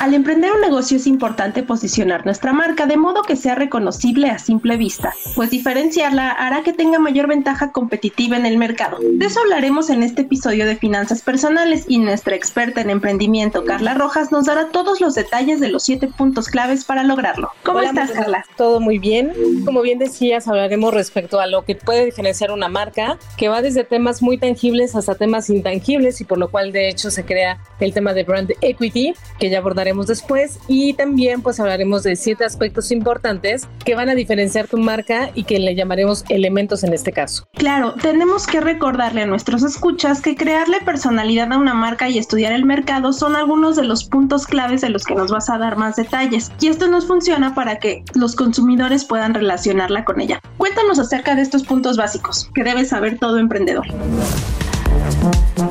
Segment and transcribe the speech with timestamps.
[0.00, 4.38] Al emprender un negocio es importante posicionar nuestra marca de modo que sea reconocible a
[4.38, 8.98] simple vista, pues diferenciarla hará que tenga mayor ventaja competitiva en el mercado.
[9.00, 13.94] De eso hablaremos en este episodio de Finanzas Personales y nuestra experta en emprendimiento, Carla
[13.94, 17.50] Rojas, nos dará todos los detalles de los siete puntos claves para lograrlo.
[17.64, 18.12] ¿Cómo Hola, estás.
[18.12, 18.44] Carla?
[18.56, 19.32] Todo muy bien.
[19.64, 23.82] Como bien decías, hablaremos respecto a lo que puede diferenciar una marca, que va desde
[23.82, 27.92] temas muy tangibles hasta temas intangibles y por lo cual de hecho se crea el
[27.92, 32.90] tema de brand equity, que ya abordaremos después y también pues hablaremos de siete aspectos
[32.90, 37.44] importantes que van a diferenciar tu marca y que le llamaremos elementos en este caso.
[37.54, 42.52] Claro, tenemos que recordarle a nuestros escuchas que crearle personalidad a una marca y estudiar
[42.52, 45.76] el mercado son algunos de los puntos claves de los que nos vas a dar
[45.76, 46.52] más detalles.
[46.60, 50.40] Y esto nos funciona para que los consumidores puedan relacionarla con ella.
[50.58, 53.86] Cuéntanos acerca de estos puntos básicos que debe saber todo emprendedor.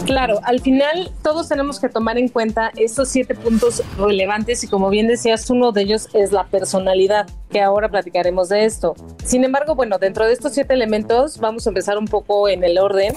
[0.05, 4.89] Claro, al final todos tenemos que tomar en cuenta estos siete puntos relevantes y como
[4.89, 8.95] bien decías, uno de ellos es la personalidad, que ahora platicaremos de esto.
[9.23, 12.77] Sin embargo, bueno, dentro de estos siete elementos vamos a empezar un poco en el
[12.77, 13.13] orden.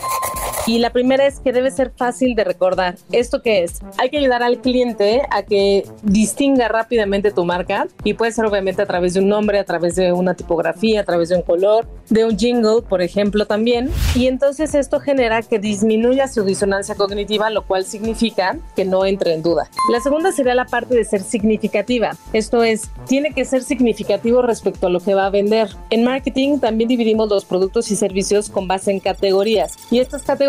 [0.67, 2.97] Y la primera es que debe ser fácil de recordar.
[3.13, 3.81] ¿Esto qué es?
[3.99, 8.83] Hay que ayudar al cliente a que distinga rápidamente tu marca y puede ser obviamente
[8.83, 11.89] a través de un nombre, a través de una tipografía, a través de un color,
[12.09, 13.91] de un jingle, por ejemplo, también.
[14.15, 19.35] Y entonces esto genera que disminuya su disonancia cognitiva, lo cual significa que no entre
[19.35, 19.71] en duda.
[19.93, 22.17] La segunda sería la parte de ser significativa.
[22.33, 25.69] Esto es, tiene que ser significativo respecto a lo que va a vender.
[25.91, 29.77] En marketing también dividimos los productos y servicios con base en categorías.
[29.91, 30.40] Y estas categorías,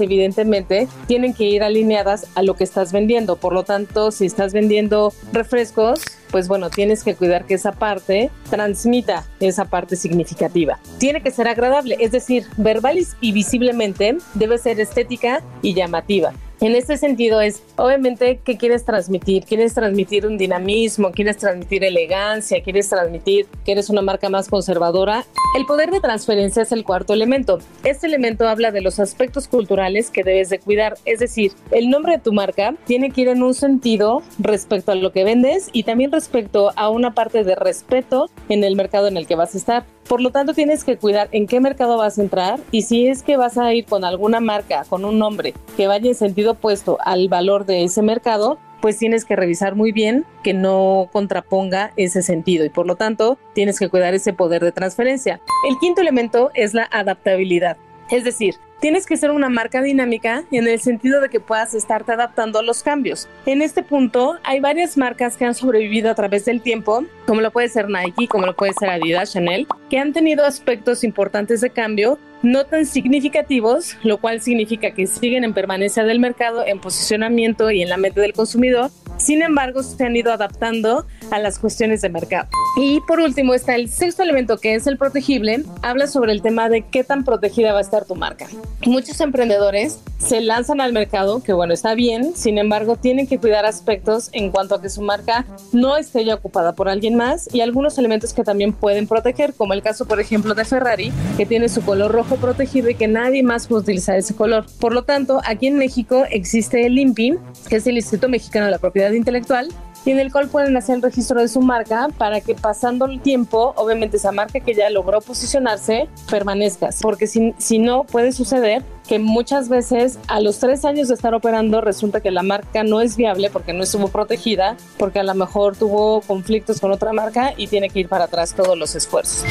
[0.00, 3.36] evidentemente, tienen que ir alineadas a lo que estás vendiendo.
[3.36, 6.00] Por lo tanto, si estás vendiendo refrescos,
[6.30, 10.78] pues bueno, tienes que cuidar que esa parte transmita esa parte significativa.
[10.98, 12.90] Tiene que ser agradable, es decir, verbal
[13.20, 16.32] y visiblemente debe ser estética y llamativa.
[16.62, 19.44] En este sentido es, obviamente, ¿qué quieres transmitir?
[19.44, 21.10] ¿Quieres transmitir un dinamismo?
[21.10, 22.62] ¿Quieres transmitir elegancia?
[22.62, 25.24] ¿Quieres transmitir que eres una marca más conservadora?
[25.56, 27.60] El poder de transferencia es el cuarto elemento.
[27.82, 32.16] Este elemento habla de los aspectos culturales que debes de cuidar, es decir, el nombre
[32.16, 35.84] de tu marca tiene que ir en un sentido respecto a lo que vendes y
[35.84, 39.58] también respecto a una parte de respeto en el mercado en el que vas a
[39.58, 39.84] estar.
[40.08, 43.22] Por lo tanto, tienes que cuidar en qué mercado vas a entrar y si es
[43.22, 46.98] que vas a ir con alguna marca, con un nombre que vaya en sentido opuesto
[47.04, 52.22] al valor de ese mercado, pues tienes que revisar muy bien que no contraponga ese
[52.22, 55.40] sentido y por lo tanto tienes que cuidar ese poder de transferencia.
[55.68, 57.76] El quinto elemento es la adaptabilidad.
[58.10, 62.12] Es decir, tienes que ser una marca dinámica en el sentido de que puedas estarte
[62.12, 63.28] adaptando a los cambios.
[63.46, 67.50] En este punto hay varias marcas que han sobrevivido a través del tiempo, como lo
[67.50, 71.70] puede ser Nike, como lo puede ser Adidas, Chanel, que han tenido aspectos importantes de
[71.70, 77.70] cambio no tan significativos, lo cual significa que siguen en permanencia del mercado, en posicionamiento
[77.70, 78.90] y en la mente del consumidor.
[79.18, 82.48] Sin embargo, se han ido adaptando a las cuestiones de mercado.
[82.76, 85.64] Y por último está el sexto elemento que es el protegible.
[85.82, 88.46] Habla sobre el tema de qué tan protegida va a estar tu marca.
[88.86, 93.64] Muchos emprendedores se lanzan al mercado, que bueno, está bien, sin embargo, tienen que cuidar
[93.66, 97.60] aspectos en cuanto a que su marca no esté ya ocupada por alguien más y
[97.60, 101.68] algunos elementos que también pueden proteger, como el caso, por ejemplo, de Ferrari, que tiene
[101.68, 104.66] su color rojo protegido y que nadie más puede utilizar ese color.
[104.78, 107.38] Por lo tanto, aquí en México existe el INPI,
[107.68, 109.68] que es el Instituto Mexicano de la Propiedad Intelectual,
[110.04, 113.20] y en el cual pueden hacer el registro de su marca para que pasando el
[113.20, 116.90] tiempo, obviamente esa marca que ya logró posicionarse, permanezca.
[117.00, 121.34] Porque si, si no, puede suceder que muchas veces a los tres años de estar
[121.34, 125.34] operando resulta que la marca no es viable porque no estuvo protegida, porque a lo
[125.34, 129.44] mejor tuvo conflictos con otra marca y tiene que ir para atrás todos los esfuerzos.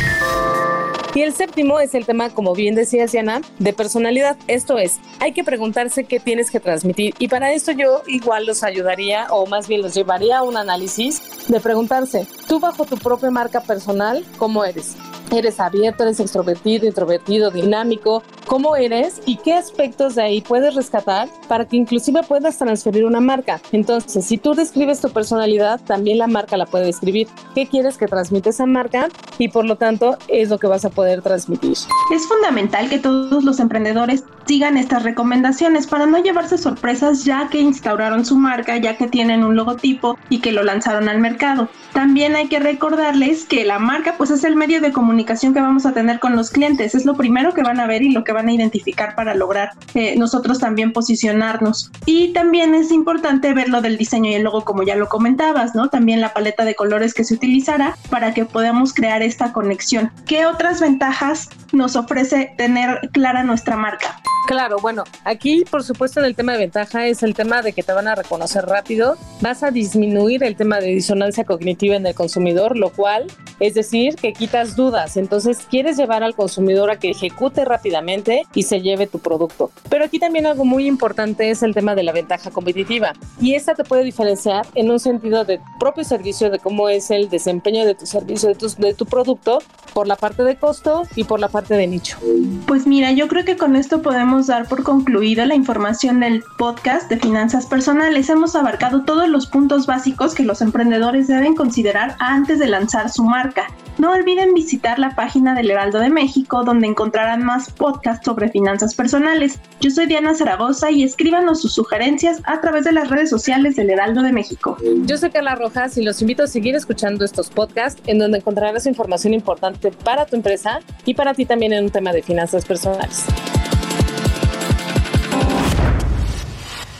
[1.15, 4.37] Y el séptimo es el tema, como bien decías, Diana, de personalidad.
[4.47, 7.15] Esto es, hay que preguntarse qué tienes que transmitir.
[7.17, 11.47] Y para esto yo igual los ayudaría, o más bien los llevaría a un análisis
[11.47, 14.95] de preguntarse, tú bajo tu propia marca personal, ¿cómo eres?
[15.31, 18.23] ¿Eres abierto, eres extrovertido, introvertido, dinámico?
[18.49, 23.21] Cómo eres y qué aspectos de ahí puedes rescatar para que inclusive puedas transferir una
[23.21, 23.61] marca.
[23.71, 27.27] Entonces, si tú describes tu personalidad, también la marca la puede describir.
[27.53, 29.07] ¿Qué quieres que transmite esa marca?
[29.37, 31.77] Y por lo tanto, es lo que vas a poder transmitir.
[32.11, 37.59] Es fundamental que todos los emprendedores sigan estas recomendaciones para no llevarse sorpresas ya que
[37.59, 41.69] instauraron su marca, ya que tienen un logotipo y que lo lanzaron al mercado.
[41.93, 45.85] También hay que recordarles que la marca pues es el medio de comunicación que vamos
[45.85, 48.31] a tener con los clientes, es lo primero que van a ver y lo que
[48.31, 51.91] van a identificar para lograr eh, nosotros también posicionarnos.
[52.05, 55.75] Y también es importante ver lo del diseño y el logo como ya lo comentabas,
[55.75, 55.89] ¿no?
[55.89, 60.11] También la paleta de colores que se utilizará para que podamos crear esta conexión.
[60.25, 64.21] ¿Qué otras ventajas nos ofrece tener clara nuestra marca?
[64.49, 67.83] Claro, bueno, aquí por supuesto en el tema de ventaja es el tema de que
[67.83, 72.15] te van a reconocer rápido, vas a disminuir el tema de disonancia cognitiva en el
[72.15, 73.27] consumidor, lo cual
[73.59, 78.63] es decir, que quitas dudas, entonces quieres llevar al consumidor a que ejecute rápidamente y
[78.63, 79.69] se lleve tu producto.
[79.87, 83.75] Pero aquí también algo muy importante es el tema de la ventaja competitiva y esta
[83.75, 87.93] te puede diferenciar en un sentido de propio servicio, de cómo es el desempeño de
[87.93, 89.59] tu servicio, de tu, de tu producto,
[89.93, 92.17] por la parte de costo y por la parte de nicho.
[92.65, 97.09] Pues mira, yo creo que con esto podemos dar por concluida la información del podcast
[97.09, 98.29] de finanzas personales.
[98.29, 103.23] Hemos abarcado todos los puntos básicos que los emprendedores deben considerar antes de lanzar su
[103.23, 103.67] marca.
[103.97, 108.95] No olviden visitar la página del Heraldo de México donde encontrarán más podcasts sobre finanzas
[108.95, 109.59] personales.
[109.81, 113.89] Yo soy Diana Zaragoza y escríbanos sus sugerencias a través de las redes sociales del
[113.89, 114.77] Heraldo de México.
[115.05, 118.85] Yo soy Carla Rojas y los invito a seguir escuchando estos podcasts en donde encontrarás
[118.85, 123.25] información importante para tu empresa y para ti también en un tema de finanzas personales.